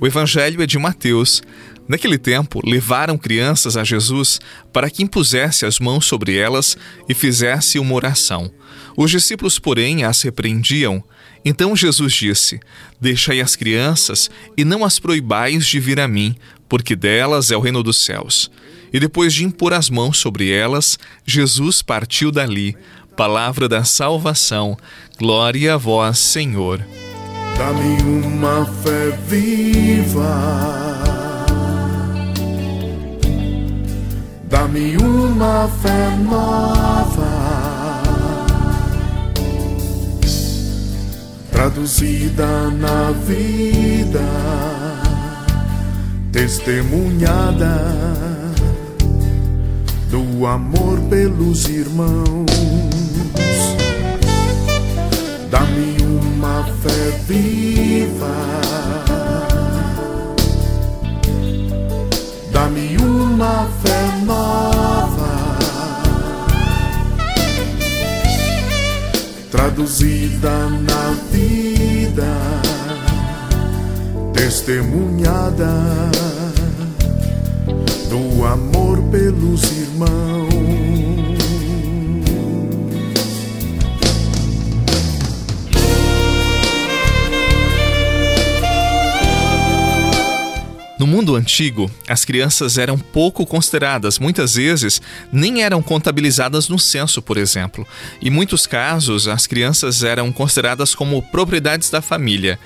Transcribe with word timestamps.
o 0.00 0.06
evangelho 0.06 0.60
é 0.62 0.66
de 0.66 0.78
Mateus. 0.78 1.42
Naquele 1.86 2.18
tempo, 2.18 2.60
levaram 2.64 3.16
crianças 3.16 3.76
a 3.76 3.84
Jesus 3.84 4.40
para 4.72 4.90
que 4.90 5.02
impusesse 5.02 5.64
as 5.64 5.78
mãos 5.78 6.06
sobre 6.06 6.36
elas 6.36 6.76
e 7.08 7.14
fizesse 7.14 7.78
uma 7.78 7.94
oração. 7.94 8.50
Os 8.96 9.10
discípulos, 9.10 9.58
porém, 9.58 10.02
as 10.02 10.20
repreendiam. 10.22 11.02
Então 11.44 11.76
Jesus 11.76 12.12
disse: 12.12 12.58
Deixai 13.00 13.40
as 13.40 13.54
crianças 13.54 14.28
e 14.56 14.64
não 14.64 14.84
as 14.84 14.98
proibais 14.98 15.66
de 15.66 15.78
vir 15.78 16.00
a 16.00 16.08
mim, 16.08 16.34
porque 16.68 16.96
delas 16.96 17.50
é 17.50 17.56
o 17.56 17.60
reino 17.60 17.82
dos 17.82 18.04
céus. 18.04 18.50
E 18.92 18.98
depois 18.98 19.32
de 19.32 19.44
impor 19.44 19.72
as 19.72 19.88
mãos 19.88 20.18
sobre 20.18 20.50
elas, 20.50 20.98
Jesus 21.24 21.80
partiu 21.80 22.32
dali. 22.32 22.76
Palavra 23.16 23.68
da 23.68 23.84
salvação. 23.84 24.76
Glória 25.18 25.74
a 25.74 25.76
vós, 25.76 26.18
Senhor. 26.18 26.84
Dá-me 27.58 28.24
uma 28.24 28.64
fé 28.64 29.18
viva. 29.26 30.68
Dá-me 34.48 34.96
uma 34.96 35.68
fé 35.82 36.16
nova. 36.24 37.48
Traduzida 41.50 42.70
na 42.70 43.10
vida, 43.26 44.22
testemunhada 46.30 47.82
do 50.08 50.46
amor 50.46 51.00
pelos 51.10 51.68
irmãos. 51.68 52.46
Dá-me 55.50 55.87
fé 56.64 57.18
viva. 57.26 58.36
Dá-me 62.52 62.96
uma 62.98 63.66
fé 63.82 64.24
nova, 64.24 65.58
traduzida 69.50 70.68
na 70.68 71.14
vida, 71.30 72.34
testemunhada 74.32 75.72
do 78.08 78.44
amor 78.44 79.02
pelos 79.10 79.62
irmãos. 79.64 81.07
No 90.98 91.06
mundo 91.06 91.36
antigo, 91.36 91.88
as 92.08 92.24
crianças 92.24 92.76
eram 92.76 92.98
pouco 92.98 93.46
consideradas, 93.46 94.18
muitas 94.18 94.56
vezes 94.56 95.00
nem 95.30 95.62
eram 95.62 95.80
contabilizadas 95.80 96.68
no 96.68 96.76
censo, 96.76 97.22
por 97.22 97.36
exemplo. 97.36 97.86
Em 98.20 98.30
muitos 98.30 98.66
casos, 98.66 99.28
as 99.28 99.46
crianças 99.46 100.02
eram 100.02 100.32
consideradas 100.32 100.96
como 100.96 101.22
propriedades 101.22 101.88
da 101.88 102.02
família. 102.02 102.58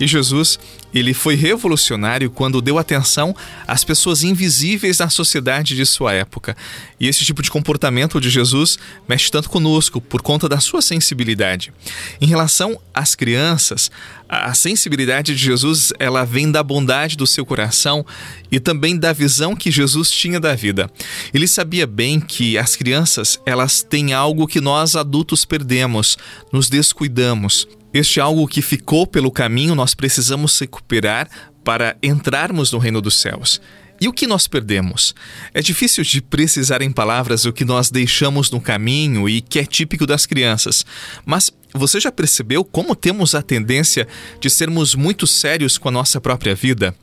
E 0.00 0.06
Jesus, 0.06 0.58
ele 0.98 1.12
foi 1.12 1.34
revolucionário 1.34 2.30
quando 2.30 2.62
deu 2.62 2.78
atenção 2.78 3.34
às 3.66 3.84
pessoas 3.84 4.22
invisíveis 4.22 4.98
na 4.98 5.08
sociedade 5.08 5.76
de 5.76 5.84
sua 5.84 6.12
época. 6.12 6.56
E 6.98 7.06
esse 7.06 7.24
tipo 7.24 7.42
de 7.42 7.50
comportamento 7.50 8.20
de 8.20 8.30
Jesus 8.30 8.78
mexe 9.08 9.30
tanto 9.30 9.50
conosco 9.50 10.00
por 10.00 10.22
conta 10.22 10.48
da 10.48 10.60
sua 10.60 10.80
sensibilidade. 10.80 11.72
Em 12.20 12.26
relação 12.26 12.80
às 12.94 13.14
crianças, 13.14 13.90
a 14.28 14.54
sensibilidade 14.54 15.34
de 15.34 15.42
Jesus, 15.42 15.92
ela 15.98 16.24
vem 16.24 16.50
da 16.50 16.62
bondade 16.62 17.16
do 17.16 17.26
seu 17.26 17.46
coração 17.46 18.04
e 18.50 18.58
também 18.58 18.96
da 18.96 19.12
visão 19.12 19.54
que 19.54 19.70
Jesus 19.70 20.10
tinha 20.10 20.40
da 20.40 20.54
vida. 20.54 20.90
Ele 21.32 21.46
sabia 21.46 21.86
bem 21.86 22.18
que 22.18 22.58
as 22.58 22.74
crianças, 22.74 23.38
elas 23.46 23.82
têm 23.82 24.12
algo 24.12 24.46
que 24.46 24.60
nós 24.60 24.96
adultos 24.96 25.44
perdemos, 25.44 26.16
nos 26.52 26.68
descuidamos. 26.68 27.68
Este 27.96 28.20
algo 28.20 28.46
que 28.46 28.60
ficou 28.60 29.06
pelo 29.06 29.30
caminho 29.30 29.74
nós 29.74 29.94
precisamos 29.94 30.58
recuperar 30.58 31.30
para 31.64 31.96
entrarmos 32.02 32.70
no 32.70 32.76
reino 32.76 33.00
dos 33.00 33.18
céus. 33.18 33.58
E 33.98 34.06
o 34.06 34.12
que 34.12 34.26
nós 34.26 34.46
perdemos? 34.46 35.14
É 35.54 35.62
difícil 35.62 36.04
de 36.04 36.20
precisar 36.20 36.82
em 36.82 36.92
palavras 36.92 37.46
o 37.46 37.54
que 37.54 37.64
nós 37.64 37.90
deixamos 37.90 38.50
no 38.50 38.60
caminho 38.60 39.26
e 39.26 39.40
que 39.40 39.58
é 39.58 39.64
típico 39.64 40.06
das 40.06 40.26
crianças, 40.26 40.84
mas 41.24 41.50
você 41.72 41.98
já 41.98 42.12
percebeu 42.12 42.62
como 42.62 42.94
temos 42.94 43.34
a 43.34 43.40
tendência 43.40 44.06
de 44.42 44.50
sermos 44.50 44.94
muito 44.94 45.26
sérios 45.26 45.78
com 45.78 45.88
a 45.88 45.92
nossa 45.92 46.20
própria 46.20 46.54
vida? 46.54 46.94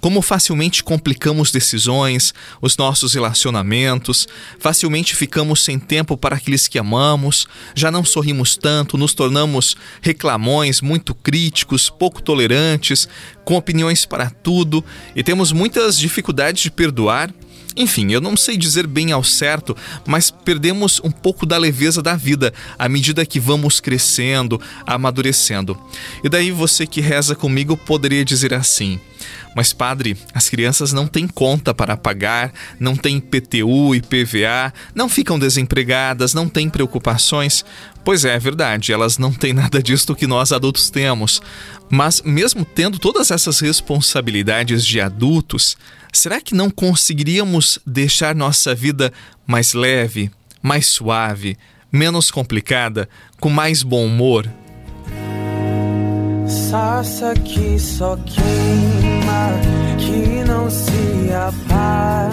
Como 0.00 0.22
facilmente 0.22 0.82
complicamos 0.82 1.50
decisões, 1.50 2.34
os 2.60 2.76
nossos 2.76 3.14
relacionamentos, 3.14 4.26
facilmente 4.58 5.14
ficamos 5.14 5.62
sem 5.62 5.78
tempo 5.78 6.16
para 6.16 6.36
aqueles 6.36 6.68
que 6.68 6.78
amamos, 6.78 7.46
já 7.74 7.90
não 7.90 8.04
sorrimos 8.04 8.56
tanto, 8.56 8.98
nos 8.98 9.14
tornamos 9.14 9.76
reclamões, 10.00 10.80
muito 10.80 11.14
críticos, 11.14 11.90
pouco 11.90 12.22
tolerantes, 12.22 13.08
com 13.44 13.56
opiniões 13.56 14.04
para 14.04 14.30
tudo 14.30 14.84
e 15.14 15.22
temos 15.22 15.52
muitas 15.52 15.98
dificuldades 15.98 16.62
de 16.62 16.70
perdoar 16.70 17.32
enfim, 17.76 18.12
eu 18.12 18.20
não 18.20 18.36
sei 18.36 18.56
dizer 18.56 18.86
bem 18.86 19.12
ao 19.12 19.24
certo, 19.24 19.76
mas 20.06 20.30
perdemos 20.30 21.00
um 21.02 21.10
pouco 21.10 21.44
da 21.44 21.58
leveza 21.58 22.02
da 22.02 22.14
vida 22.14 22.52
à 22.78 22.88
medida 22.88 23.26
que 23.26 23.40
vamos 23.40 23.80
crescendo, 23.80 24.60
amadurecendo. 24.86 25.78
E 26.22 26.28
daí 26.28 26.50
você 26.50 26.86
que 26.86 27.00
reza 27.00 27.34
comigo 27.34 27.76
poderia 27.76 28.24
dizer 28.24 28.54
assim: 28.54 29.00
mas, 29.54 29.72
padre, 29.72 30.16
as 30.34 30.48
crianças 30.48 30.92
não 30.92 31.06
têm 31.06 31.28
conta 31.28 31.72
para 31.72 31.96
pagar, 31.96 32.52
não 32.78 32.96
têm 32.96 33.20
PTU 33.20 33.94
e 33.94 34.02
PVA, 34.02 34.72
não 34.94 35.08
ficam 35.08 35.38
desempregadas, 35.38 36.34
não 36.34 36.48
têm 36.48 36.68
preocupações. 36.68 37.64
Pois 38.04 38.24
é, 38.24 38.34
é 38.34 38.38
verdade, 38.38 38.92
elas 38.92 39.16
não 39.16 39.32
têm 39.32 39.54
nada 39.54 39.82
disso 39.82 40.14
que 40.14 40.26
nós 40.26 40.52
adultos 40.52 40.90
temos. 40.90 41.40
Mas, 41.90 42.20
mesmo 42.22 42.64
tendo 42.64 42.98
todas 42.98 43.30
essas 43.30 43.60
responsabilidades 43.60 44.84
de 44.84 45.00
adultos, 45.00 45.76
será 46.12 46.40
que 46.40 46.54
não 46.54 46.70
conseguiríamos 46.70 47.78
deixar 47.86 48.34
nossa 48.34 48.74
vida 48.74 49.10
mais 49.46 49.72
leve, 49.72 50.30
mais 50.62 50.86
suave, 50.86 51.56
menos 51.90 52.30
complicada, 52.30 53.08
com 53.40 53.48
mais 53.48 53.82
bom 53.82 54.04
humor? 54.04 54.46
Que 57.44 57.78
só 57.78 58.16
queima, 58.16 59.50
que 59.98 60.44
não 60.44 60.68
se 60.68 61.32
apaga. 61.32 62.23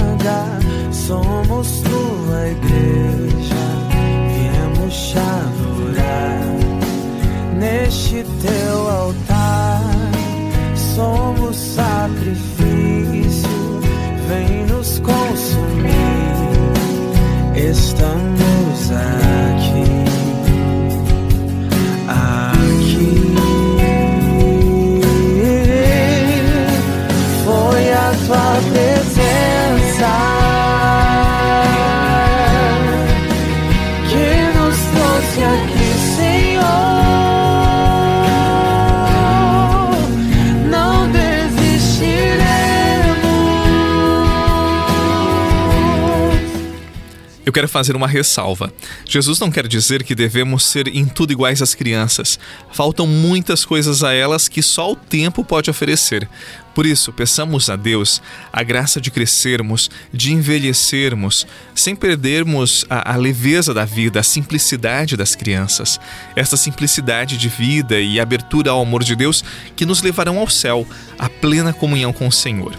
Eu 47.46 47.52
quero 47.52 47.68
fazer 47.68 47.96
uma 47.96 48.08
ressalva. 48.08 48.72
Jesus 49.06 49.40
não 49.40 49.50
quer 49.50 49.68
dizer 49.68 50.04
que 50.04 50.14
devemos 50.14 50.64
ser 50.66 50.88
em 50.88 51.06
tudo 51.06 51.32
iguais 51.32 51.62
às 51.62 51.74
crianças. 51.74 52.38
Faltam 52.72 53.08
muitas 53.08 53.66
coisas 53.66 54.04
a 54.04 54.14
elas 54.14 54.48
que 54.48 54.62
só 54.62 54.92
o 54.92 54.96
tempo 54.96 55.44
pode 55.44 55.70
oferecer. 55.70 56.30
Por 56.74 56.86
isso, 56.86 57.12
peçamos 57.12 57.70
a 57.70 57.76
Deus 57.76 58.22
a 58.52 58.64
graça 58.64 59.02
de 59.02 59.12
crescermos, 59.12 59.90
de 60.14 60.32
envelhecermos, 60.32 61.46
sem 61.76 61.96
perdermos 61.96 62.86
a, 62.90 63.14
a, 63.14 63.16
leveza 63.18 63.74
da 63.74 63.84
vida, 63.84 64.20
a 64.20 64.24
simplicidade 64.24 65.18
das 65.18 65.36
crianças. 65.36 66.00
Essa 66.36 66.56
simplicidade 66.56 67.38
de 67.38 67.50
vida 67.50 68.00
e 68.00 68.20
abertura 68.20 68.72
ao 68.72 68.82
amor 68.82 69.04
de 69.04 69.16
Deus 69.16 69.44
que 69.76 69.86
nos 69.86 70.02
levarão 70.02 70.40
ao 70.40 70.50
céu, 70.50 70.88
à 71.20 71.30
plena 71.30 71.74
comunhão 71.74 72.14
com 72.14 72.28
o 72.28 72.32
Senhor. 72.32 72.74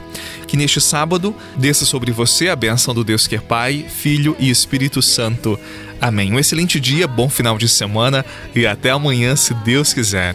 Que 0.47 0.57
neste 0.57 0.81
sábado 0.81 1.35
desça 1.57 1.85
sobre 1.85 2.13
você 2.13 2.49
a 2.49 2.57
bênção 2.57 2.95
do 2.95 3.05
Deus 3.05 3.27
que 3.27 3.37
é 3.37 3.41
Pai, 3.41 3.87
Filho 3.89 4.37
e 4.39 4.51
Espírito 4.51 5.01
Santo. 5.03 5.59
Amém. 6.01 6.33
Um 6.33 6.39
excelente 6.39 6.81
dia, 6.81 7.07
bom 7.07 7.29
final 7.29 7.57
de 7.57 7.69
semana 7.69 8.25
e 8.55 8.67
até 8.67 8.91
amanhã, 8.91 9.37
se 9.37 9.55
Deus 9.55 9.95
quiser. 9.95 10.35